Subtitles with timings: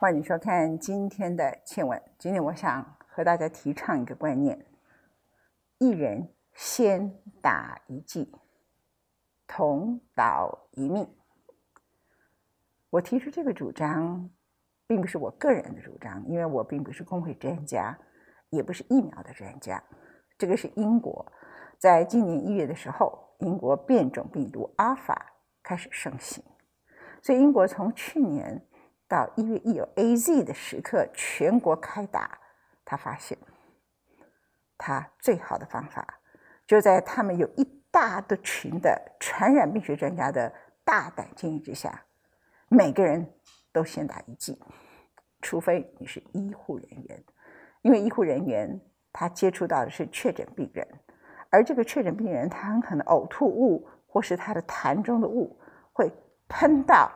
[0.00, 2.02] 欢迎收看今天的倩文。
[2.16, 4.64] 今天我想和大家提倡一个观念：
[5.76, 8.32] 一人先打一剂，
[9.46, 11.06] 同岛一命。
[12.88, 14.30] 我提出这个主张，
[14.86, 17.94] 并不是我个人的主张，因为我并不是工会专家，
[18.48, 19.84] 也不是疫苗的专家。
[20.38, 21.30] 这个是英国
[21.76, 25.30] 在今年一月的时候，英国变种病毒阿尔法
[25.62, 26.42] 开始盛行，
[27.20, 28.66] 所以英国从去年
[29.10, 32.38] 到一月一有 A Z 的时刻，全国开打，
[32.84, 33.36] 他发现
[34.78, 36.20] 他最好的方法，
[36.64, 42.04] 就在他们有一大的群的传染病学专家的大胆建议之下。
[42.68, 43.34] 每个人
[43.72, 44.56] 都先打一剂，
[45.42, 47.24] 除非你是医护人员，
[47.82, 48.80] 因为医护人员
[49.12, 50.86] 他接触到的是确诊病人，
[51.50, 55.58] 而这个确诊病人他很可能呕吐物或是他的痰中的物
[55.92, 56.12] 会
[56.48, 57.10] 喷到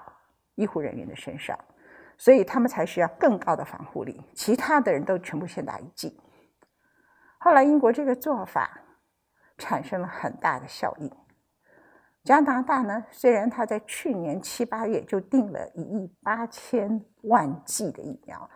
[0.56, 1.56] 医护人员的身上，
[2.16, 4.20] 所以他们才需要更高的防护力。
[4.34, 6.18] 其他的人都全部先打一剂。
[7.38, 8.80] 后来英国这个做法
[9.58, 11.10] 产生了很大的效应。
[12.22, 18.48] 加拿大呢，虽然他在去年七八月就订了一亿八千万剂的疫苗，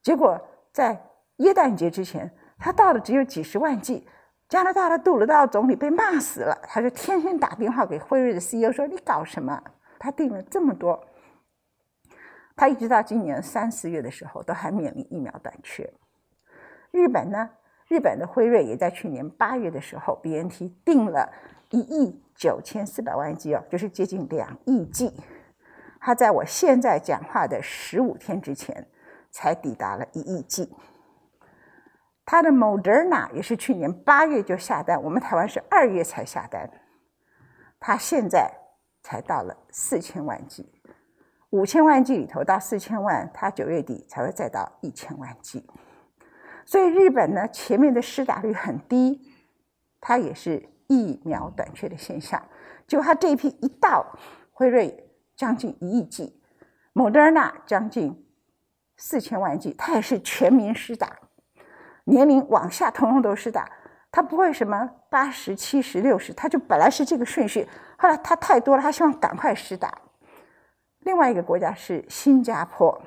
[0.00, 0.40] 结果
[0.72, 1.02] 在
[1.38, 4.08] 耶诞节之前，他到了只有几十万剂。
[4.48, 9.62] 加拿大的杜鲁道总理被骂死了，他就天天打电话给辉瑞的 CEO 说：“你搞什么？
[9.98, 11.04] 他订了这么多，
[12.58, 15.90] 他一直到今年三四月的时候都还面临疫苗短缺。”
[16.92, 17.48] 日本呢，
[17.88, 21.32] 日本的辉瑞也在去年八月的时候，BNT 订了
[21.70, 22.22] 一亿。
[22.38, 25.12] 九千四百万剂哦，就是接近两亿剂。
[25.98, 28.86] 它在我现在讲话的十五天之前，
[29.32, 30.72] 才抵达了一亿剂。
[32.24, 36.70] 它的 Moderna 也是去年八月就下单，我们台湾是二月才下单。
[37.80, 38.48] 它现在
[39.02, 40.77] 才到了四千万剂，
[41.50, 45.66] 五千万剂里头到四千万，它九月底才会再到一千万剂。
[46.64, 49.20] 所以日本呢，前面的施打率很低，
[50.00, 50.68] 它也是。
[50.90, 52.42] 疫苗短缺的现象，
[52.86, 54.06] 就它这一批一到，
[54.54, 55.06] 辉瑞
[55.36, 56.40] 将近一亿剂，
[56.94, 58.26] 莫德纳将近
[58.96, 61.14] 四千万剂，它也是全民施打，
[62.04, 63.70] 年龄往下通通都施打，
[64.10, 69.92] 他不会什么八十七十六十，他就本来是这个顺序，后来他太多了，他希望赶快施打。
[71.08, 73.00] 另外一个国家是新加坡，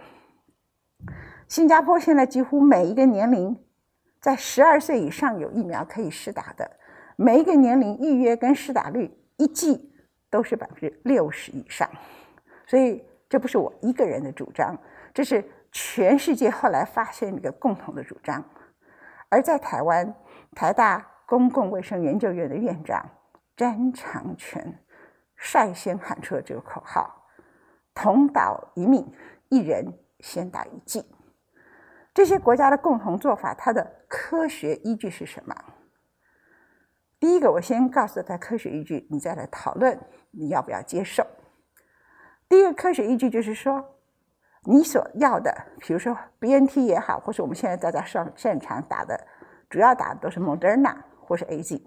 [1.48, 3.56] 新加坡现在几乎每一个年龄
[4.20, 6.68] 在十二岁以上有疫苗可以施打的。
[7.16, 9.94] 每一个年龄预约跟施打率一剂
[10.32, 11.88] 都是百分之六十以上，
[12.66, 14.76] 所以这不是我一个人的主张，
[15.14, 18.44] 这是全世界后来发现一个共同的主张。
[19.30, 20.12] 而在台湾，
[20.56, 23.08] 台大公共卫生研究院的院长
[23.56, 24.76] 詹长全
[25.36, 27.16] 率先喊出了这个口号
[27.94, 29.12] ：“同岛一命，
[29.50, 31.06] 一人先打一剂。”
[32.14, 35.56] 这些国家的共同做法，它的科学依据是什么？
[37.20, 40.00] 第一个，我先告诉他科学依据，你再来讨论
[40.32, 41.26] 你要不要接受。
[42.50, 43.96] 第一个科学依据就是说，
[44.64, 49.28] 你所要的，比如说 B N T 也好，或是我们现在大家上现场打的，
[49.70, 51.82] 主要打的都是 Moderna 或是 A Z。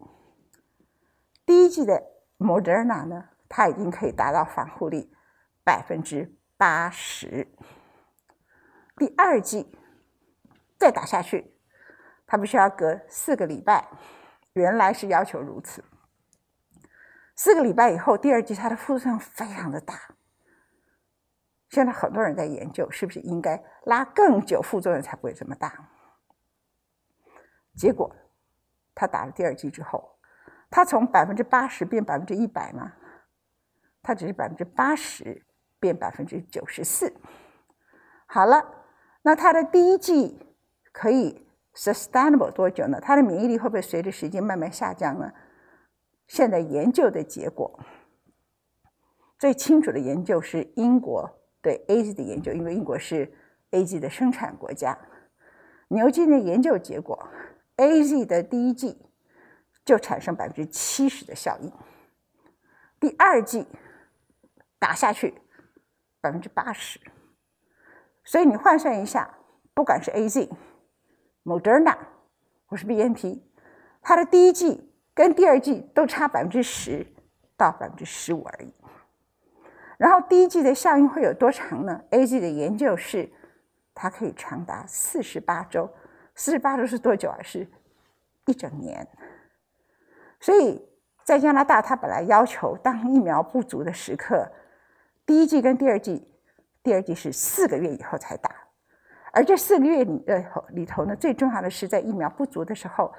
[1.45, 2.03] 第一季的
[2.39, 5.13] Moderna 呢，它已经可以达到防护力
[5.65, 7.49] 百分之八十。
[8.97, 9.77] 第二季
[10.79, 11.57] 再打下去，
[12.27, 13.89] 它必须要隔四个礼拜。
[14.53, 15.83] 原来是要求如此。
[17.35, 20.15] 四个礼拜以后，第二季它的副作用非常的大。
[21.71, 25.91] 现在很多人在研究，是不是应该拉更久，副作用才不会这么大？
[27.75, 28.15] 结果
[28.95, 30.21] 他打了第二剂之后，
[30.71, 32.93] 他从百分之八十变百分之一百吗？
[34.01, 35.45] 他只是百分之八十
[35.85, 37.13] 变百分之九十四。
[38.25, 38.87] 好了，
[39.21, 40.39] 那他的第一剂
[40.91, 41.45] 可以。
[41.77, 43.01] sustainable 多久呢？
[43.01, 45.33] 它的免疫力会不会随着时间慢慢下降呢？
[46.29, 47.81] 现在研究的结果
[49.41, 51.29] 最清楚的研究是英国
[51.61, 53.29] 对 A Z 的研究，因为英国是
[53.73, 54.97] A Z 的生产国家。
[55.89, 57.29] 牛津的研究结果
[57.75, 58.97] ，A Z 的第一剂
[59.85, 61.73] 就产生百分之七十的效应，
[63.01, 63.67] 第二剂
[64.79, 65.35] 打下去
[66.25, 66.99] 百分之八十。
[68.25, 69.29] 所以你换算一下，
[69.75, 70.49] 不管是 A Z。
[71.45, 71.95] Moderna
[72.65, 73.43] 或是 BNT，
[74.01, 77.07] 它的第一季跟第二季都差百分之十
[77.55, 78.73] 到百分之十五而已。
[79.99, 83.31] 然后第一季的效应会有多长呢？A Z 的研究是
[83.95, 85.91] 它可以长达四十八周，
[86.35, 87.37] 四十八周是多久啊？
[87.43, 87.69] 是
[88.47, 89.07] 一整年。
[90.41, 90.83] 所以
[91.25, 94.51] 在加拿大，它本来要求当疫苗不足的时刻，
[95.27, 96.27] 第一季跟第二季，
[96.83, 98.51] 第二季是四个月以后才打，
[99.33, 103.13] 而这四个月里呃里头呢，最重要的是在疫苗不足的时候，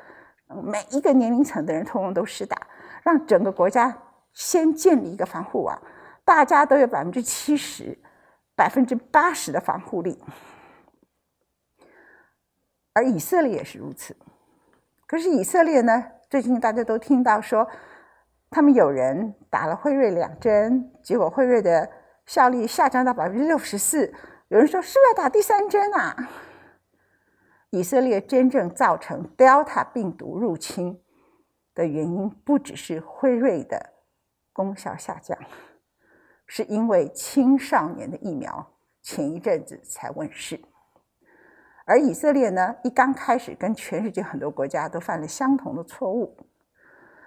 [0.64, 2.56] 每一个年龄层的人通通都施打，
[3.04, 3.98] 让整个国家
[4.34, 5.82] 先建立一个防护网，
[6.24, 7.98] 大家都有百分之七十、
[8.56, 10.24] 百分之八十的防护力。
[12.94, 14.16] 而以色列也是如此。
[15.08, 17.68] 可是以色列呢，最近大家都听到说，
[18.56, 21.92] 他们有人打了辉瑞两针，结果辉瑞的
[22.26, 24.14] 效力下降到百分之六十四。
[24.48, 26.30] 有人说是要打第三针啊？
[27.72, 31.02] 以色列真正造成 Delta 病毒入侵
[31.74, 33.90] 的原因，不只是辉瑞的
[34.54, 35.38] 功效下降，
[36.48, 38.66] 是因为青少年的疫苗
[39.02, 40.58] 前一阵子才问世，
[41.84, 46.38] 而以色列呢，一刚开始跟全世界很多国家都犯了相同的错误，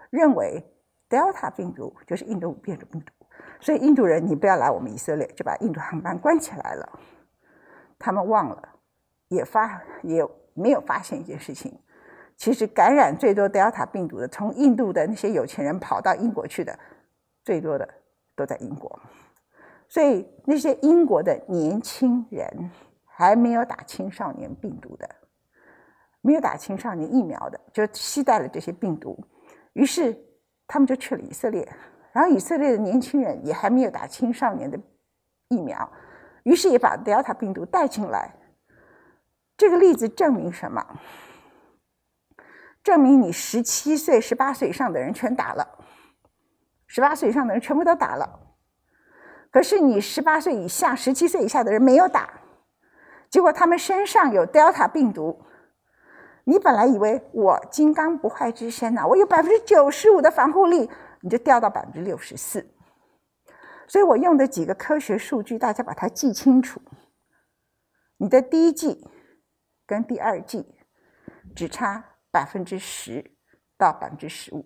[0.08, 0.64] 认为
[1.08, 3.12] Delta 病毒就是印度变种病毒。
[3.60, 6.98] 所以印度人，你不要来我们以色列，就把印度航班关起来了。
[7.98, 8.68] 他们忘了，
[9.28, 10.24] 也发也
[10.54, 11.76] 没有发现一件事情：
[12.36, 16.78] 其实感染最多德尔塔病毒的，从印度的那些有钱人跑到英国去的，
[17.44, 17.88] 最多的
[18.36, 19.00] 都在英国。
[19.88, 22.70] 所以那些英国的年轻人
[23.04, 25.08] 还没有打青少年病毒的，
[26.20, 29.18] 没有打青少年疫苗的，就携带了这些病毒，
[29.72, 30.16] 于是
[30.68, 31.68] 他们就去了以色列。
[32.12, 34.78] 然后以色列的年轻人也还没有打青少年的
[35.48, 35.90] 疫苗，
[36.44, 38.34] 于是也把德尔塔病毒带进来。
[39.56, 40.84] 这个例子证明什么？
[42.82, 45.78] 证明你十七岁、十八岁以上的人全打了，
[46.86, 48.40] 十八岁以上的人全部都打了。
[49.50, 52.40] 可是你十八岁以下、十七岁以下的人没有打，
[53.28, 55.44] 结果他们身上有德尔塔病毒。
[56.48, 60.88] 你本来以为我金刚不坏之身呐，我有百分之九十五的防护力。
[61.20, 62.64] 你就掉到百分之六十四，
[63.88, 66.80] 所以我用的几个科学数据，大家把它记清楚。
[68.18, 69.04] 你的第一季
[69.84, 70.64] 跟第二季
[71.56, 73.32] 只差百分之十
[73.76, 74.64] 到百分之十五，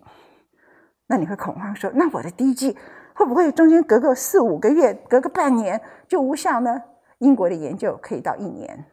[1.07, 2.77] 那你会恐慌说：那我的第一季
[3.15, 6.83] 会不会中间隔个四五个月，隔个半年就无效呢？
[7.21, 8.85] 英国的研究可以到一年，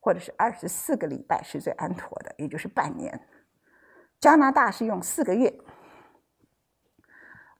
[0.00, 3.20] 或者是二十四个礼拜是最安妥的，也就是半年。
[4.20, 5.52] 加拿大是用四个月。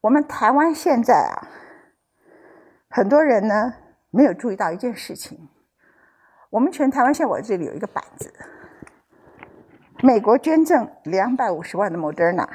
[0.01, 1.49] 我们台湾现在啊，
[2.89, 3.75] 很多人呢
[4.11, 5.49] 没有注意到一件事情。
[6.51, 8.33] 我们全台湾现在我这里有一个板子，
[10.03, 12.49] 美国捐赠两百五十万的 Moderna，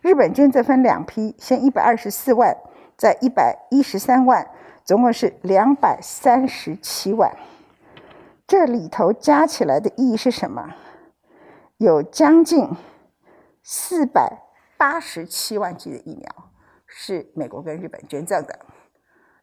[0.00, 2.56] 日本捐赠分两批，先一百二十四万，
[2.96, 4.50] 再一百一十三万，
[4.82, 7.30] 总共是两百三十七万。
[8.52, 10.74] 这里头加起来的意义是什么？
[11.78, 12.68] 有将近
[13.62, 14.42] 四百
[14.76, 16.50] 八十七万剂的疫苗。
[16.86, 18.66] 是美国跟日本捐赠的，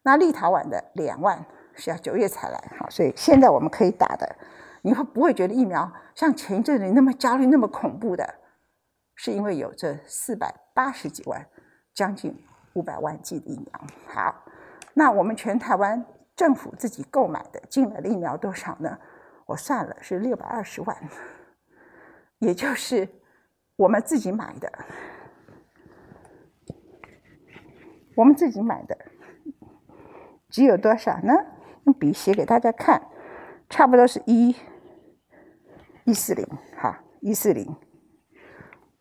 [0.04, 4.36] 那立陶宛的两万是要九月才来，哈，所以现在我们可以打的，
[4.82, 8.36] 你会不会觉得疫苗像前一阵子那么焦虑、那么恐怖的？
[9.16, 11.44] 是因为有这四百八十几万、
[11.92, 12.40] 将近
[12.74, 13.80] 五百万剂的疫苗。
[14.06, 14.44] 好，
[14.94, 16.06] 那我们全台湾
[16.40, 18.98] 政府自己购买的进来的疫苗多少呢？
[19.44, 20.96] 我算了，是六百二十万，
[22.38, 23.06] 也就是
[23.76, 24.72] 我们自己买的。
[28.14, 28.96] 我们自己买的
[30.48, 31.34] 只有多少呢？
[31.84, 33.02] 用笔写给大家看，
[33.68, 34.56] 差不多是一
[36.04, 37.76] 一四零，哈，一四零，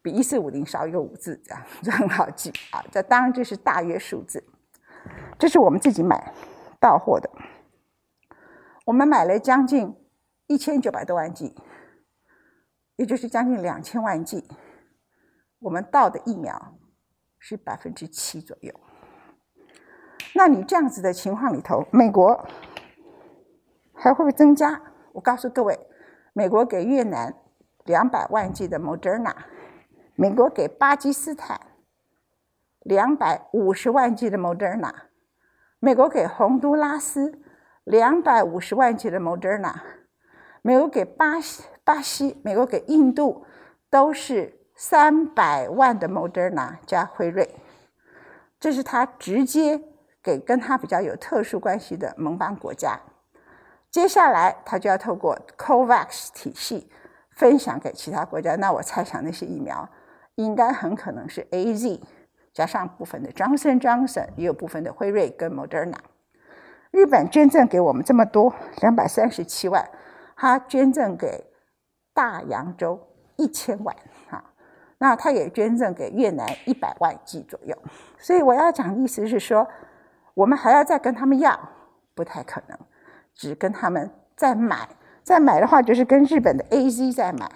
[0.02, 2.84] 比一四五零少一个五字，这样就很好记啊。
[2.92, 4.44] 这当然这是大约数字，
[5.38, 6.34] 这是我们自己买
[6.80, 7.30] 到货的，
[8.86, 9.96] 我们买了将近
[10.48, 11.56] 一千九百多万剂，
[12.96, 14.48] 也就是将近两千万剂，
[15.60, 16.78] 我们到的疫苗
[17.38, 18.74] 是百分之七左右。
[20.36, 22.48] 那你这样子的情况里头，美国
[23.94, 24.82] 还会不会增加？
[25.14, 25.78] 我告诉各位，
[26.34, 27.36] 美国给越南
[27.84, 29.36] 两百万剂的 Moderna，
[30.16, 31.60] 美国给巴基斯坦
[32.82, 35.09] 两百五十万剂的 Moderna，
[35.80, 37.40] 美国给洪都拉斯
[37.84, 39.74] 两百五十万剂的 Moderna，
[40.62, 43.46] 美国给巴西、巴西，美国给印度
[43.90, 47.56] 都是三百万的 Moderna 加辉瑞，
[48.60, 49.82] 这是他直接。
[50.22, 53.00] 给跟他比较有特殊关系的盟邦国家，
[53.90, 56.92] 接下来他就要透过 COVAX 体系
[57.32, 58.58] 分享给其他国家。
[58.58, 59.88] 那我猜想那些疫苗
[60.36, 62.02] 应该很可能是 AZ
[62.60, 65.96] 加上部分的 Johnson Johnson，也有部分的辉瑞跟 Moderna。
[66.92, 69.90] 日本捐赠给我们这么多，两百三十七万，
[70.36, 71.46] 他捐赠给
[72.14, 73.00] 大洋洲
[73.38, 73.96] 一千万，
[74.30, 74.44] 哈，
[74.98, 77.78] 那他也捐赠给越南一百万剂左右。
[78.18, 79.66] 所以我要讲的意思是说。
[80.36, 81.60] 我们还要再跟他们要，
[82.16, 82.78] 不太可能，
[83.36, 84.88] 只跟他们再买，
[85.22, 87.50] 再买的话就是跟日本的 A Z 再买。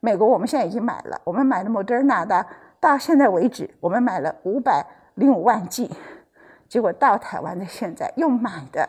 [0.00, 2.44] 美国我们现在已经买了，我们买了 Moderna 的，
[2.80, 5.90] 到现在为止我们买了五百零五万剂，
[6.68, 8.88] 结果到台湾的现在又买的，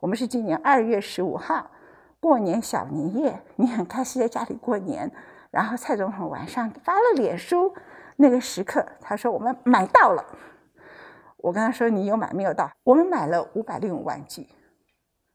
[0.00, 1.70] 我们是今年二月十五号
[2.20, 5.10] 过年小年夜，你很开心在家里过年，
[5.50, 7.74] 然后蔡总统晚上发了脸书，
[8.16, 10.24] 那个时刻他说我们买到了，
[11.36, 12.70] 我跟他说你有买没有到？
[12.84, 14.48] 我们买了五百零五万剂，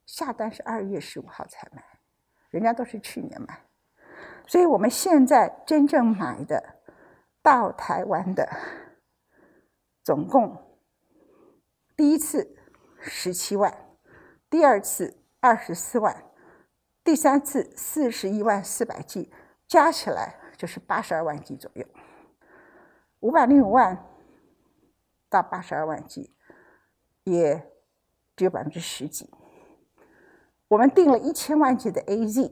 [0.08, 1.84] 下单是二月十五号才买，
[2.50, 3.60] 人家都是去年买。
[4.48, 6.62] 所以我们现在真正买的
[7.41, 8.50] 到台湾的，
[10.03, 10.79] 总共
[11.95, 12.55] 第一次
[13.00, 13.95] 十七万，
[14.50, 16.24] 第二次二十四万，
[17.03, 19.33] 第三次四十一万四百 G，
[19.67, 21.86] 加起来就是八十二万 G 左右。
[23.19, 24.05] 五百零五万
[25.29, 26.36] 到八十二万 G，
[27.24, 27.71] 也
[28.36, 29.29] 只有百分之十几。
[30.67, 32.51] 我们订了一千万 G 的 AZ。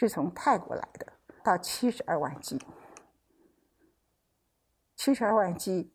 [0.00, 1.12] 是从泰国来的，
[1.42, 2.56] 到七十二万剂。
[4.98, 5.94] 七十二万剂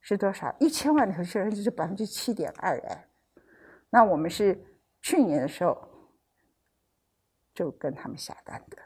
[0.00, 0.52] 是多少？
[0.58, 3.06] 一千万的候，确实就是百分之七点二哎。
[3.90, 4.60] 那我们是
[5.00, 5.78] 去年的时候
[7.54, 8.76] 就跟他们下单的，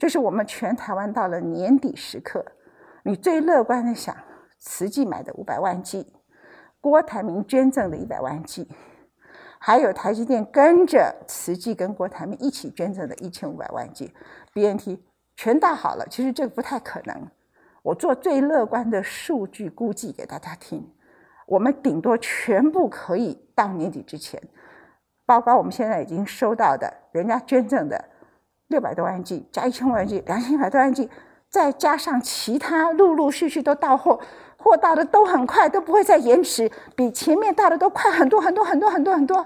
[0.00, 2.44] 就是我们全台湾到了年底时刻，
[3.04, 4.16] 你最乐观的想，
[4.58, 6.12] 慈济买的五百万剂，
[6.80, 8.68] 郭台铭捐赠的一百万剂。
[9.60, 14.12] 还有台积电跟着慈济跟郭台铭一起捐赠的一千五百万剂
[14.52, 14.98] BNT
[15.36, 17.30] 全打好了，其实这个不太可能。
[17.82, 20.88] 我做最乐观的数据估计给大家听，
[21.46, 24.40] 我们顶多全部可以到年底之前，
[25.26, 28.04] 包括我们现在已经收到的人家捐赠的
[28.68, 31.10] 六百多万剂加一千万剂两千一百多万剂，
[31.48, 34.20] 再加上其他陆陆续续都到货。
[34.56, 39.44] 货到的都很快，都不会再延迟，比前面到的都快很多很多很多很多很多，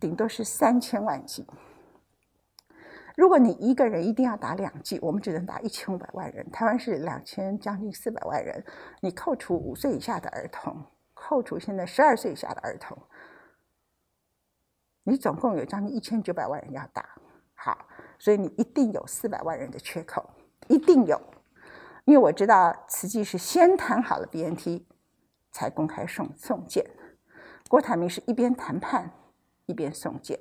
[0.00, 1.46] 顶多是三千万剂。
[3.18, 6.48] 如果你一个人一定要打两剂，我们只能打一千五百万人。
[6.52, 8.64] 台湾是两千将近四百万人，
[9.00, 10.80] 你扣除五岁以下的儿童，
[11.14, 12.96] 扣除现在十二岁以下的儿童，
[15.02, 17.08] 你总共有将近一千九百万人要打。
[17.54, 17.88] 好，
[18.20, 20.24] 所以你一定有四百万人的缺口，
[20.68, 21.20] 一定有。
[22.04, 24.84] 因为我知道慈济是先谈好了 BNT，
[25.50, 26.88] 才公开送送件。
[27.68, 29.10] 郭台铭是一边谈判
[29.66, 30.38] 一边送件，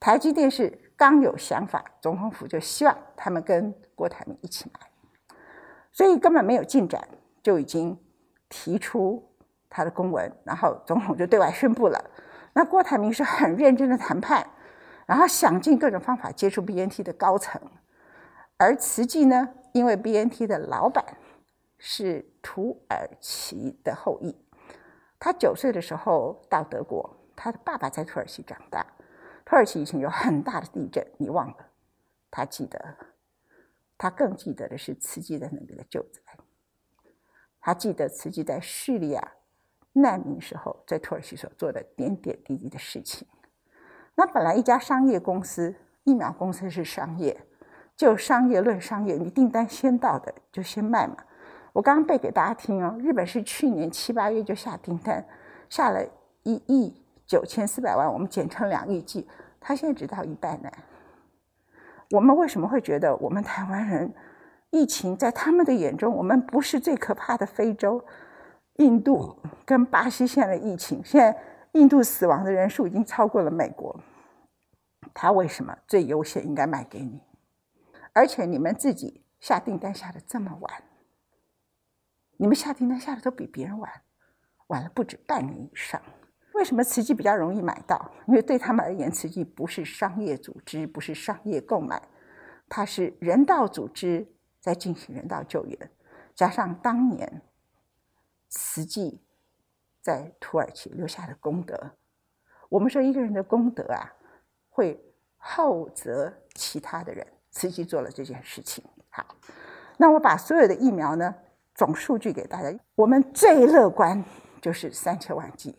[0.00, 4.90] 台积电是刚有想法，总统府就希望他们跟郭台铭一起来，
[5.92, 7.08] 所以根本没有进展，
[7.40, 7.96] 就已经
[8.48, 9.30] 提出
[9.70, 12.04] 他的公文，然后总统就对外宣布了。
[12.52, 14.44] 那郭台铭是很认真的谈判，
[15.06, 17.62] 然后想尽各种方法接触 BNT 的高层，
[18.56, 19.50] 而慈济呢？
[19.72, 21.04] 因为 BNT 的老板
[21.78, 24.34] 是土耳其的后裔，
[25.20, 28.84] 他九岁的时候到德国，他的爸爸在土耳其长大。
[29.48, 31.56] 土耳其以前有很大的地震，你忘了？
[32.30, 32.96] 他记得，
[33.96, 36.20] 他更记得的是慈济在那边的救灾。
[37.58, 39.32] 他记得慈济在叙利亚
[39.94, 43.26] 难民时候在土耳其所做的点点滴滴的事情。
[44.16, 45.74] 那本来一家商业公司，
[46.04, 47.34] 疫苗公司是商业。
[47.96, 51.16] 就商业论商业，你订单先到的就先卖嘛。
[51.72, 55.26] 我刚刚背给大家听哦，日本是去年七八月就下订单，
[55.70, 56.06] 下了
[56.42, 59.28] 一亿九千四百万，我们简称两亿剂，
[59.60, 60.70] 他现在只到一半呢。
[62.10, 64.14] 我们为什么会觉得我们台湾人
[64.70, 68.02] 疫情在他们的眼中，我们不是最可怕的非洲、
[68.76, 71.02] 印度跟巴西现在的疫情？
[71.04, 71.38] 现在
[71.72, 74.00] 印度死亡的人数已经超过了美国，
[75.12, 77.20] 他为什么最优先应该卖给你？
[78.14, 80.72] 而且你们自己下订单下的这么晚，
[82.38, 83.92] 你们下订单下的都比别人晚，
[84.68, 86.00] 晚了不止半年以上。
[86.58, 88.10] 为什么慈济比较容易买到？
[88.26, 92.02] 因为对他们而言，慈济不是商业组织，不是商业购买，
[92.68, 94.26] 它是人道组织
[94.60, 95.90] 在进行人道救援，
[96.34, 97.42] 加上当年
[98.48, 99.20] 慈济
[100.02, 101.92] 在土耳其留下的功德。
[102.68, 104.12] 我们说一个人的功德啊，
[104.68, 105.00] 会
[105.36, 107.24] 厚泽其他的人。
[107.50, 108.84] 慈济做了这件事情。
[109.10, 109.24] 好，
[109.96, 111.34] 那我把所有的疫苗呢
[111.74, 112.76] 总数据给大家。
[112.96, 114.22] 我们最乐观
[114.60, 115.74] 就是三千万剂，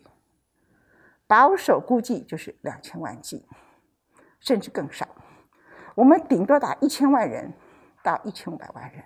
[1.30, 3.46] 保守估计就是两千万剂，
[4.40, 5.06] 甚至更少。
[5.94, 7.52] 我们顶多打一千万人
[8.02, 9.04] 到一千五百万人。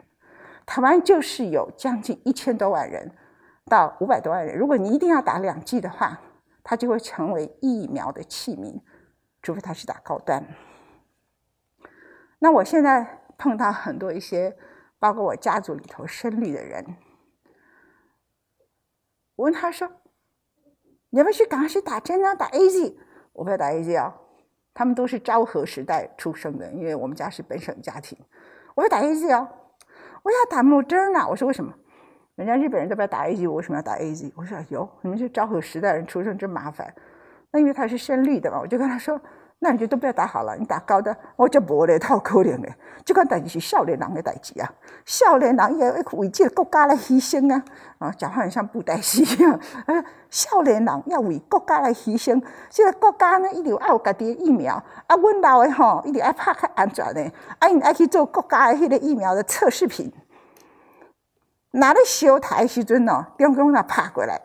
[0.64, 3.14] 台湾就是有将近一千多万人
[3.66, 4.56] 到五百多万人。
[4.56, 6.18] 如果你一定要打两剂的话，
[6.62, 8.80] 它就会成为疫苗的器皿，
[9.42, 10.46] 除非它是打高端。
[12.38, 14.56] 那我现在碰到很多一些，
[14.98, 16.96] 包括我家族里头生绿的人，
[19.36, 19.92] 我问他说
[21.14, 22.34] ：“你要不要去赶快去打针啊？
[22.34, 22.96] 打 A Z？”
[23.32, 24.12] 我不要打 A Z 啊，
[24.74, 28.18] 他们都是昭和时代出生的，因为我们家是本省家庭。
[28.74, 29.48] 我要打 A Z 啊，
[30.24, 31.28] 我要打木针啊。
[31.28, 31.72] 我说为什么？
[32.34, 34.32] 人家日本人都不要打 A Z，我为什么要打 A Z？
[34.34, 36.92] 我说有，你们是昭和时代人出生真麻烦。
[37.52, 39.20] 那因为他是深绿的嘛，我就跟他说。
[39.64, 42.74] 那你就都不要打好了，你打高的，我就无咧，太可怜嘞。
[43.02, 44.70] 这个代志是少年人的代志啊，
[45.06, 47.64] 少年人也为这个国家来牺牲啊。
[47.98, 49.58] 啊，讲话像布袋戏一样。
[49.86, 54.74] 啊，少年人要为国家来牺牲，这个国家呢，一定要有家己的疫苗。
[55.06, 60.12] 啊，阮老的吼，一定要拍较安全的，啊，因爱去做国家的迄个疫苗的测试品。
[61.70, 64.38] 拿咧烧台时阵哦，中共那拍过来，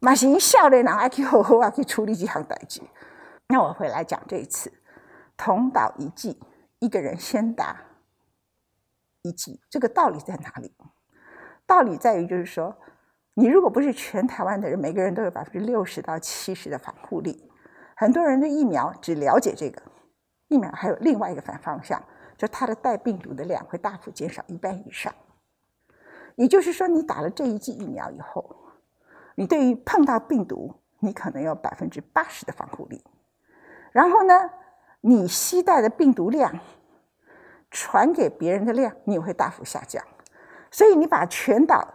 [0.00, 2.80] 嘛是少年人爱去好好啊去处理这项代志。
[3.52, 4.72] 那我回来讲这一次，
[5.36, 6.40] 同岛一计，
[6.78, 7.82] 一个人先打
[9.20, 10.74] 一剂，这个道理在哪里？
[11.66, 12.74] 道理在于就是说，
[13.34, 17.46] 你如果不是全台湾的人，每个人都有百分之六十到七十的防护力，
[17.94, 19.82] 很多人的疫苗只了解这个
[20.48, 22.02] 疫苗，还有另外一个反方向，
[22.38, 25.14] 就它的带病毒的量会大幅减少一半以上。
[26.36, 28.56] 也就是说，你打了这一剂疫苗以后，
[29.34, 33.04] 你对于碰到病毒，你可能有百分之八十的防护力。
[33.92, 34.50] 然后呢，
[35.02, 36.58] 你携带的病毒量，
[37.70, 40.02] 传给别人的量，你也会大幅下降。
[40.70, 41.86] 所以你把全岛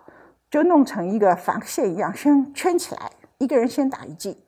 [0.50, 4.39] 就弄成一个防线一样，先圈起来，一个人先打一剂，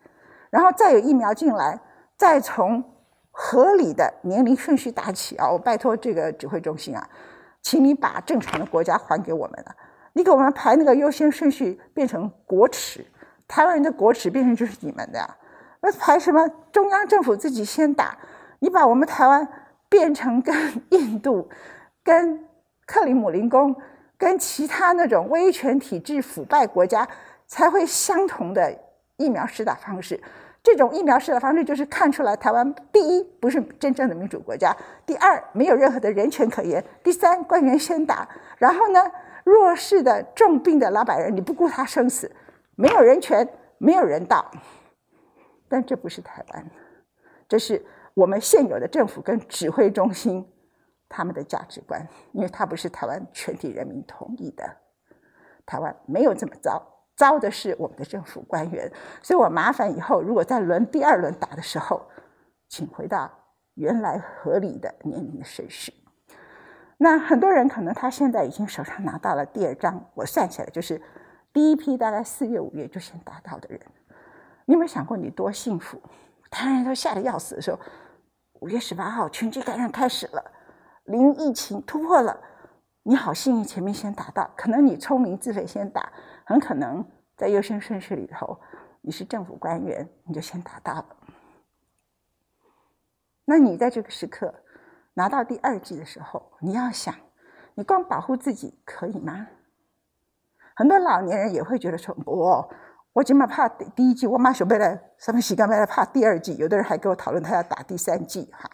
[0.52, 1.80] 然后再有疫苗进来，
[2.16, 2.84] 再从
[3.32, 5.50] 合理的年龄顺序打起啊！
[5.50, 7.10] 我拜托这个指挥中心啊，
[7.64, 9.76] 请你把正常的国家还给我们了，
[10.14, 13.04] 你给我们排那个优先顺序变成国耻，
[13.48, 15.36] 台湾人的国耻变成就是你们的。
[15.82, 16.48] 那排什么？
[16.72, 18.18] 中央政府自己先打，
[18.60, 19.48] 你把我们台湾
[19.88, 20.56] 变成跟
[20.92, 21.50] 印度、
[22.04, 22.46] 跟
[22.86, 23.76] 克里姆林宫、
[24.18, 27.08] 跟其他那种威权体制腐败国家
[27.48, 28.78] 才会相同的
[29.18, 30.20] 疫苗施打方式。
[30.62, 39.02] 这种疫苗施打方式就是看出来台湾第一不是真正的民主国家，第二没有任何的人权可言，第三官员先打，然后呢
[39.46, 42.30] 弱势的重病的老百人你不顾他生死，
[42.76, 44.46] 没有人权，没有人道。
[45.70, 46.66] 但这不是台湾，
[47.48, 50.46] 这是我们现有的政府跟指挥中心
[51.08, 54.78] 他们的价值观，因为它不是台湾全体人民同意的。
[55.66, 56.82] 台湾没有这么糟，
[57.16, 58.92] 糟的是我们的政府官员。
[59.22, 62.08] 所以我麻烦以后如果在轮第二轮打的时候，
[62.68, 63.32] 请回到
[63.76, 65.94] 原来合理的年龄的顺序。
[66.98, 71.02] 那很多人可能他现在已经手上拿到了第二张，我算起来就是
[71.54, 73.80] 第一批大概四月五月就先打到的人。
[74.70, 76.00] 你有没有想过你多幸福？
[76.52, 77.80] 台湾人都吓得要死的时候，
[78.60, 80.52] 五月十八号全区感染开始了，
[81.06, 82.40] 零疫情突破了，
[83.02, 86.14] 你好幸运，前面先打到，可能你聪明自费先打，
[86.46, 87.04] 很可能
[87.36, 88.60] 在优先顺序里头，
[89.02, 91.18] 你是政府官员，你就先打到了。
[93.46, 94.54] 那你在这个时刻
[95.16, 97.16] 拿到第二剂的时候，你要想，
[97.74, 99.48] 你光保护自己可以吗？
[100.76, 102.72] 很多老年人也会觉得说，不。
[103.14, 106.56] 我起码怕第一季，我马上备来，什么时间备来怕第二季？
[106.58, 108.50] 有的人还跟我讨论他要打第三季。
[108.54, 108.70] 哈，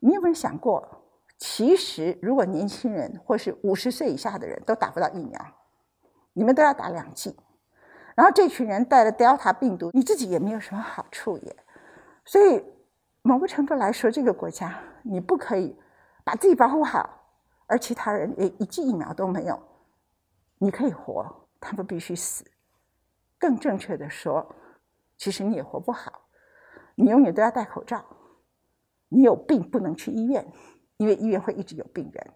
[0.00, 1.04] 你有没有想过，
[1.38, 5.40] 其实如果年轻人或是五十岁以下的人都打不到疫苗，
[6.32, 7.38] 你们都要打两剂，
[8.16, 11.56] 然后这群人带了 Delta 病毒，你自己也没有什么好处耶。
[12.24, 12.64] 所以
[13.22, 15.78] 某个程度来说，这个国家你不可以
[16.24, 17.08] 把自己保护好，
[17.66, 19.62] 而其他人连一剂疫苗都没有，
[20.58, 22.44] 你可以活，他们必须死。
[23.40, 24.54] 更正确的说，
[25.16, 26.28] 其实你也活不好，
[26.94, 28.04] 你永远都要戴口罩。
[29.08, 30.46] 你有病不能去医院，
[30.98, 32.30] 因为医院会一直有病人。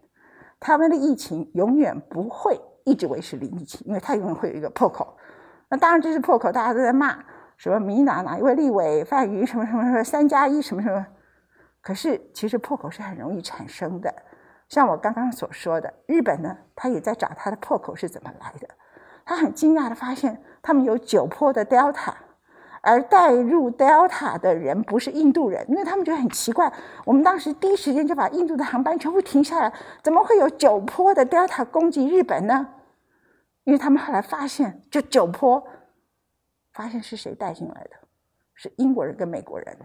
[0.59, 5.17] 台湾的疫情永远不会一直维持零疫情，因为它永远会有一个破口。
[5.69, 7.23] 那当然这是破口，大家都在骂
[7.57, 11.07] 什么民哪哪一位立委范云什么什么什么三加一什么什么。
[11.81, 14.13] 可是其实破口是很容易产生的，
[14.69, 18.67] 像我刚刚所说的，日本呢，他也在找他的破口是怎么来的。
[19.25, 22.13] 他很惊讶的发现，他们有九坡的 Delta，
[22.83, 26.73] 而带入 Delta 的人不是印度人，因为他们觉得很奇怪。
[27.05, 32.69] 我们当时第一时间就把印度的航班全部停下来，怎么会有九坡的 Delta 攻击日本呢？
[33.65, 35.67] 因为他们后来发现，就九坡
[36.75, 37.91] 发现是谁带进来的，
[38.53, 39.79] 是英国人跟美国人。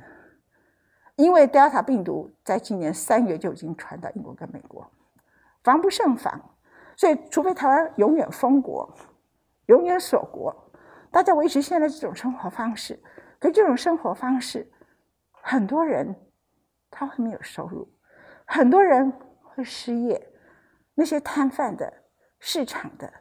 [1.16, 4.86] 因为 Delta 病毒在今年三月就已经传到英国跟美国，
[5.64, 6.56] 防不胜防，
[6.98, 8.94] 所以除非台湾永远封国。
[9.70, 10.72] 永远锁国，
[11.12, 13.00] 大家维持现在这种生活方式。
[13.40, 14.70] 可这种生活方式，
[15.32, 16.14] 很多人
[16.90, 17.88] 他会没有收入，
[18.46, 20.34] 很多人会失业。
[20.96, 21.94] 那些摊贩的、
[22.40, 23.14] 市场的、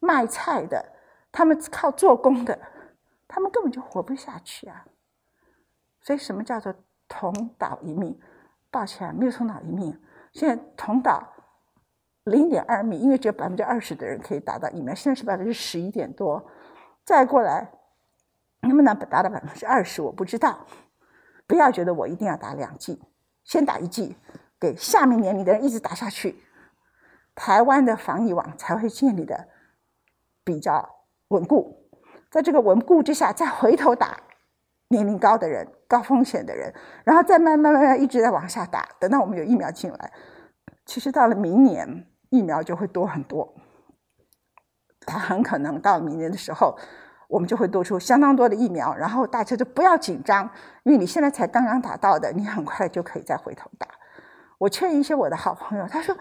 [0.00, 0.92] 卖菜的，
[1.30, 2.58] 他们靠做工的，
[3.28, 4.84] 他们根本就活不下去啊。
[6.00, 6.74] 所以，什么叫做
[7.08, 8.20] 同岛一命，
[8.70, 9.98] 抱歉，没有同岛一命。
[10.32, 11.31] 现在同岛
[12.24, 16.44] 零点二米，因为只有百分之二十的人可以打到疫苗，现在是百分之十一点多。
[17.04, 17.72] 再过来
[18.60, 20.66] 能不能达到百分之二十，我不知道。
[21.48, 23.02] 不要觉得我一定要打两剂，
[23.44, 24.16] 先打一剂，
[24.58, 26.36] 给下面年龄的人一直打下去，
[27.34, 29.48] 台湾的防疫网才会建立的
[30.44, 30.88] 比较
[31.28, 31.90] 稳固。
[32.30, 34.16] 在这个稳固之下，再回头打
[34.88, 36.72] 年龄高的人、高风险的人，
[37.04, 38.88] 然后再慢慢慢慢一直在往下打。
[39.00, 40.12] 等到我们有疫苗进来，
[40.86, 43.54] 其实到了明年疫苗就会多很多。
[45.06, 46.76] 它很可能到明年的时候，
[47.28, 50.50] 我们就会多出相当多的疫苗，然后大家就不要紧张，
[50.82, 53.86] 因为你现在才刚刚打到的，你很快就可以再回头打。
[54.58, 56.16] 我劝一些我的好朋友，他说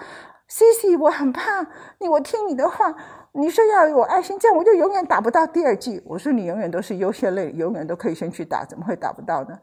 [0.47, 1.65] ：“C C，我很怕
[1.99, 2.93] 你，我听你的话。”
[3.33, 6.03] 你说要有爱心，这样我就永远打不到第二剂。
[6.05, 9.57] 我说你永远都是优先类，永远都可以先去打，怎么会打不到呢？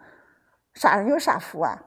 [0.73, 1.79] 傻人有傻福啊！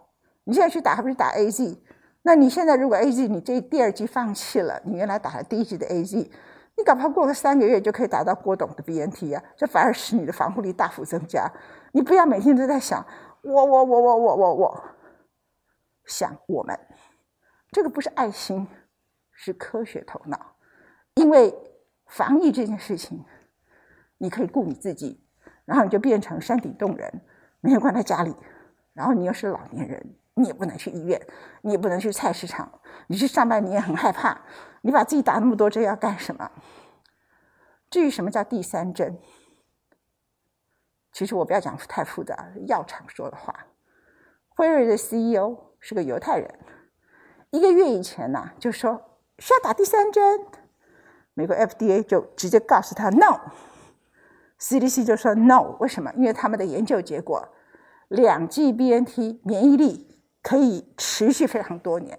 [0.44, 1.82] 你现在去打还不是打 A Z？
[2.24, 6.18] 那你现在如果 A Z 你这第二季放弃了，你原来打了第一季的 A Z，
[6.78, 11.52] 你搞不好过个三个月就可以打到郭董的 B N T 啊，这反而使你的防护力大幅增加。
[11.92, 13.06] 你不要每天都在想
[13.42, 14.84] 我我我我我我我，
[16.06, 16.80] 想我们，
[17.72, 18.68] 这个不是爱心，
[19.32, 20.56] 是科学头脑，
[21.16, 21.54] 因为。
[22.08, 23.24] 防疫这件事情，
[24.18, 25.26] 你可以顾你自己，
[25.64, 27.22] 然后你就变成山顶洞人，
[27.62, 28.36] 每天关在家里，
[28.92, 31.22] 然后你又是老年人，你也不能去医院，
[31.62, 34.42] 你也不能去菜市场，你去上班你也很害怕，
[34.82, 36.52] 你把自己打那么多针要干什么？
[37.90, 39.20] 至于什么叫第三针，
[41.12, 43.68] 其实我不要讲太复杂，药厂说的话。
[44.50, 46.60] 辉瑞的 CEO 是个犹太人，
[47.50, 50.46] 一个月以前呢就说需要打第三针。
[51.34, 56.12] 美国 FDA 就直接告诉他 no，CDC 就说 no，为什么？
[56.16, 57.50] 因为他们的研究结果，
[58.10, 60.11] 两剂 BNT 免疫力
[60.42, 62.18] 可以持续非常多年，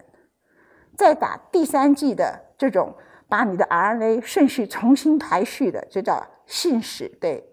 [0.97, 2.95] 再打第三剂的这种
[3.29, 7.45] 把你的 RNA 顺序重新排序的，就叫信使，对，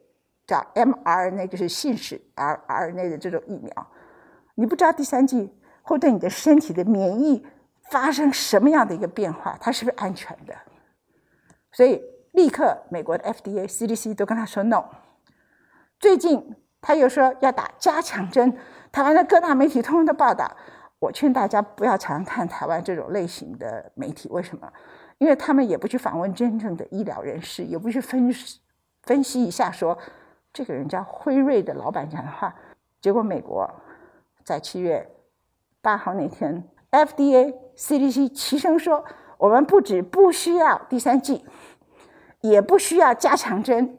[0.45, 3.87] 叫 mRNA，就是信使 R RNA 的这种疫苗，
[4.55, 5.51] 你不知道第三剂
[5.81, 7.45] 会对你的身体的免疫
[7.89, 10.55] 发生什么样的一个变化，它是不是安全的？
[11.71, 12.01] 所以，
[12.33, 14.85] 立刻美国的 FDA、CDC 都跟他说 no。
[15.99, 18.57] 最近他又说要打加强针，
[18.91, 20.49] 台湾的各大媒体通通都报道。
[20.99, 24.71] 我劝大家不要常看台湾这种类型的媒体，为什么？
[25.17, 28.29] 因为他们也不去访问真正的医疗人士，也不去分
[29.03, 29.97] 分析一下，说
[30.51, 32.53] 这个人叫辉瑞的老板讲的话。
[33.01, 33.69] 结果美国
[34.43, 35.09] 在七月
[35.81, 39.05] 八号那天，FDA、CDC 齐声说。
[39.39, 41.45] 我们不止不需要第三剂，
[42.41, 43.97] 也不需要加强针，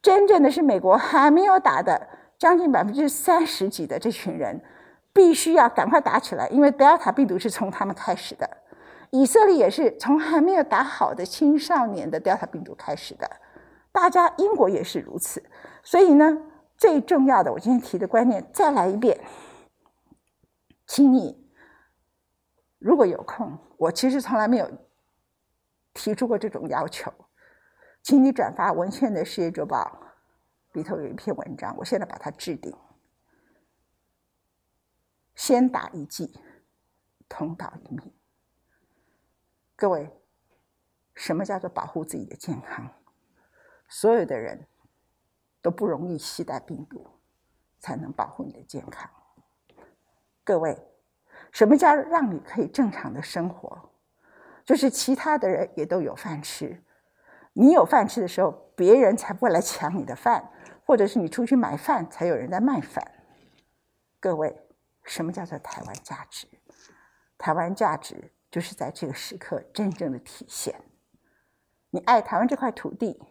[0.00, 4.62] 真正的是美国还没有打的将近百分之三十几的这群人，
[5.12, 8.48] 必须要赶快打起来，因为德尔塔病毒是从他们开始的，
[9.10, 13.28] 以色列也是从还没有打好的青少年的德尔塔病毒开始的，
[13.90, 15.42] 大家英国也是如此，
[15.82, 16.38] 所以呢，
[16.76, 19.18] 最重要的我今天提的观念再来一遍，
[20.86, 21.48] 请你。
[22.78, 24.70] 如果有空，我其实从来没有
[25.92, 27.12] 提出过这种要求，
[28.04, 30.07] 请你转发文献的事业周报
[30.78, 32.72] 里头有一篇文章，我现在把它置顶。
[35.34, 36.38] 先打一剂，
[37.28, 38.14] 同道一命。
[39.74, 40.08] 各位，
[41.14, 42.88] 什么叫做保护自己的健康？
[43.88, 44.68] 所有的人
[45.60, 47.04] 都不容易携带病毒，
[47.80, 49.10] 才能保护你的健康。
[50.44, 50.78] 各位。
[51.50, 53.90] 什么叫让你可以正常的生活？
[54.66, 56.82] 就是其他的人也都有饭吃，
[57.54, 60.50] 你有饭吃的时候，别人才不会来抢你的饭，
[60.88, 63.12] 或者是你出去买饭才有人在卖饭。
[64.18, 64.58] 各位，
[65.04, 66.48] 什么叫做台湾价值？
[67.36, 70.80] 台湾价值就是在这个时刻真正的体现。
[71.90, 73.22] 你爱台湾这块土地，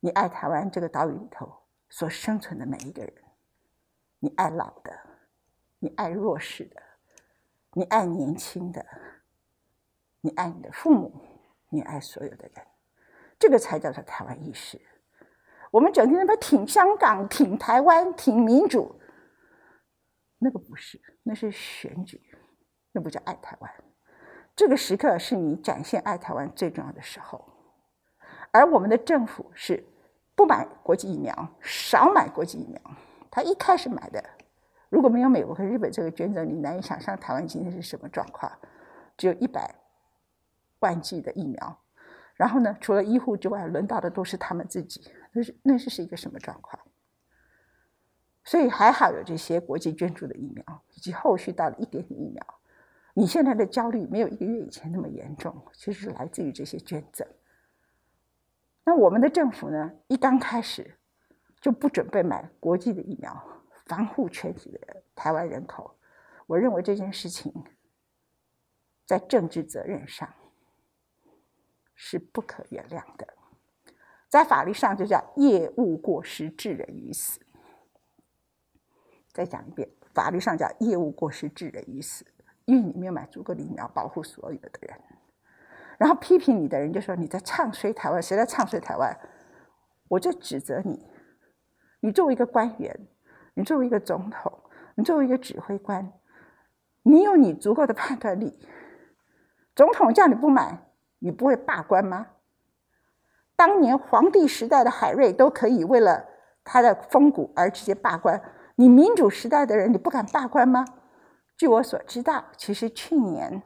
[0.00, 1.48] 你爱台湾这个岛屿里头
[1.88, 3.14] 所生存的每一个人，
[4.18, 4.92] 你爱老的。
[5.78, 6.82] 你爱弱势的，
[7.74, 8.84] 你爱年轻的，
[10.20, 11.24] 你爱你的父母，
[11.68, 12.66] 你爱所有的人，
[13.38, 14.78] 这个才叫做台湾意识。
[15.70, 19.00] 我们整天那么挺香港、挺台湾、挺民主，
[20.38, 22.20] 那个不是，那是选举，
[22.92, 23.70] 那不叫爱台湾。
[24.56, 27.44] 这个时刻是你展现爱台湾最重要的时候，
[28.50, 29.84] 而我们的政府是
[30.34, 32.80] 不买国际疫苗，少买国际疫苗，
[33.30, 34.22] 他一开始买的。
[34.88, 38.50] 如果没有美国和日本这个捐赠，你难以想象台湾今天是什么状况。
[39.16, 39.72] 只有一百
[40.80, 41.78] 万剂的疫苗，
[42.34, 45.00] 然后呢，除了医护之外，轮到的都是他们自己，
[45.32, 46.82] 那是那是是一个什么状况？
[48.42, 52.60] 所以还好有这些国际捐助的疫苗，以及后续到了一点点疫苗。
[53.14, 57.26] 你现在的焦虑没有一个月以前那么严重，其实是来自于这些捐赠。
[58.84, 60.98] 那我们的政府呢，一刚开始
[61.60, 65.98] 就不准备买国际的疫苗，防护全体的台湾人口。
[66.46, 67.52] 我认为这件事情
[69.04, 70.32] 在政治责任上
[71.94, 73.28] 是不可原谅的，
[74.30, 77.40] 在法律上就叫业务过失致人于死。
[79.32, 82.24] 再讲一遍，法律上叫业务过失致人于死，
[82.64, 84.98] 因为你没有买足够的疫苗保护所有的人。
[85.98, 89.14] 然后批评你的人就说你在唱衰台湾，谁在唱衰台湾？
[90.08, 91.06] 我就指责你，
[92.00, 93.08] 你作为一个官员，
[93.54, 94.52] 你作为一个总统，
[94.94, 96.12] 你作为一个指挥官，
[97.02, 98.58] 你有你足够的判断力。
[99.74, 100.86] 总统叫你不买，
[101.18, 102.28] 你不会罢官吗？
[103.60, 106.24] 当年皇帝时代的海瑞都可以为了
[106.64, 108.40] 他的风骨而直接罢官。
[108.76, 110.82] 你民主时代的人，你不敢罢官吗？
[111.58, 113.62] 据我所知道，其实去年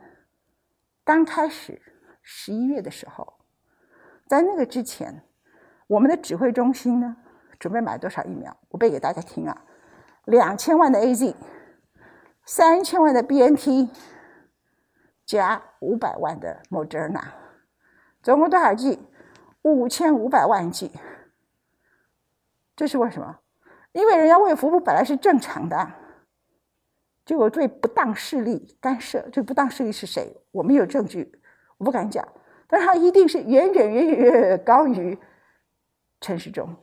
[1.04, 1.80] 刚开始
[2.22, 3.34] 十一月的时候，
[4.26, 5.22] 在那个之前，
[5.86, 7.16] 我们的指挥中心呢，
[7.60, 8.56] 准备买多少疫苗？
[8.70, 9.62] 我背给大家听啊：
[10.24, 11.36] 两千万的 A Z，
[12.44, 13.88] 三千万的 B N T，
[15.24, 17.22] 加五百万的 Moderna，
[18.24, 18.98] 总共多少剂？
[19.72, 20.90] 五千五百万剂。
[22.76, 23.40] 这是为什么？
[23.92, 25.92] 因为人家卫福部本来是正常的，
[27.24, 29.28] 结果对不当势力干涉。
[29.30, 30.36] 这不当势力是谁？
[30.50, 31.40] 我没有证据，
[31.78, 32.26] 我不敢讲。
[32.66, 35.18] 但是他一定是远远远远远高于
[36.20, 36.74] 陈世忠。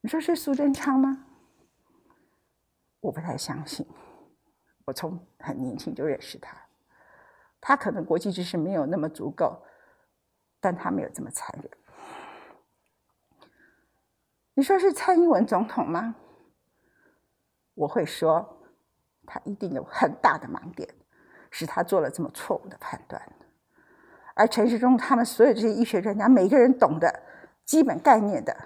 [0.00, 1.24] 你说是苏贞昌吗？
[3.00, 3.86] 我不太相信。
[4.84, 6.56] 我从很年轻就认识他，
[7.60, 9.62] 他可能国际知识没有那么足够，
[10.60, 11.70] 但他没有这么残忍。
[14.54, 16.14] 你说是蔡英文总统吗？
[17.74, 18.62] 我会说，
[19.26, 20.88] 他一定有很大的盲点，
[21.50, 23.20] 使他做了这么错误的判断。
[24.34, 27.22] 而陈时中他们所有这些医学专家，每个人懂得
[27.64, 28.56] 基本概念的，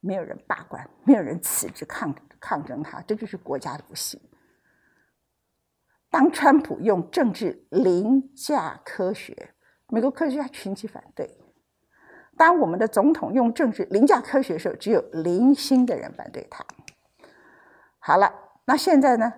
[0.00, 4.18] 没有人罢官，没有人辞职抗抗争他，这就是国家的不幸。
[6.08, 9.54] 当川普用政治凌驾科学，
[9.90, 11.28] 美国科学家群起反对。
[12.36, 16.64] 当我们的总统用政治凌驾科学的时候，只有零星的人反对他。
[17.98, 18.32] 好了，
[18.64, 19.32] 那现在呢？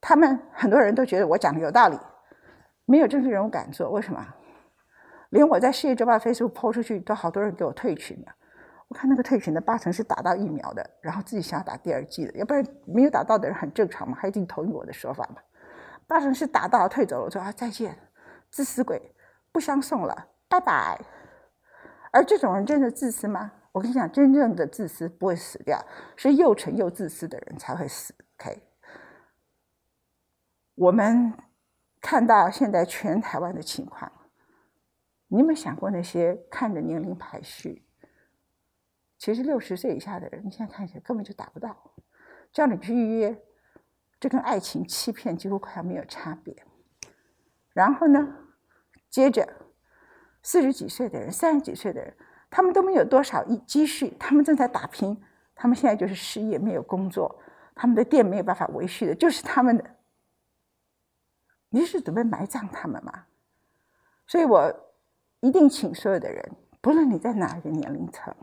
[0.00, 1.96] 他们很多人都觉得我讲的有道理，
[2.84, 3.88] 没有政治人物敢做。
[3.90, 4.26] 为什么？
[5.30, 8.34] 连我在《世界周报》Facebook 抛出去，都好多人给我退群了。
[8.88, 15.36] 我看那个退群的八成是打到疫苗的，然后自己想要打第二剂的，要不然没有打到的人很正常嘛，他一定同意我的说法嘛。
[16.06, 17.96] 八成是打到退走了，我说啊再见，
[18.50, 19.00] 自私鬼，
[19.52, 21.00] 不相送了，拜拜。
[22.10, 23.52] 而这种人真的自私吗？
[23.72, 25.82] 我跟你讲，真正的自私不会死掉，
[26.16, 28.14] 是又蠢又自私的人才会死。
[28.36, 28.62] OK，
[30.74, 31.32] 我们
[32.00, 34.12] 看到现在全台湾的情况，
[35.28, 37.86] 你有没有想过那些看着年龄排序，
[39.16, 41.94] 其实六十岁以下的人，你现在看起来根本就达不到，
[42.52, 43.42] 叫你去预约，
[44.20, 46.54] 这跟爱情欺骗几乎快要没有差别。
[47.72, 48.36] 然后呢，
[49.12, 49.48] 接着。
[50.42, 52.16] 四十几岁的人，三十几岁的人，
[52.50, 55.22] 他们都没有多少一积蓄，他们正在打拼，
[55.54, 57.40] 他们现在就是失业，没有工作，
[57.76, 59.84] 他们的店没有办法维续的，就是他们的。
[61.68, 63.26] 你是准备埋葬他们吗？
[64.26, 64.68] 所以我
[65.38, 68.34] 一定请所有的人，不论你在哪一个年龄层，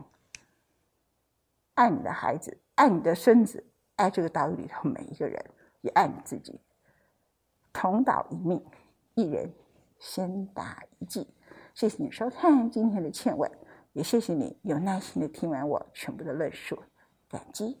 [1.74, 3.62] 爱你的孩子，爱你的孙子，
[3.96, 5.44] 爱这个岛屿里头每一个人，
[5.82, 6.58] 也爱你自己，
[7.74, 8.64] 同岛一命，
[9.14, 9.52] 一人
[10.00, 11.28] 先打一记，
[11.74, 13.48] 谢谢你收看今天的欠文，
[13.92, 16.82] 也谢谢你有耐心的听完我全部的论述，
[17.28, 17.78] 感激。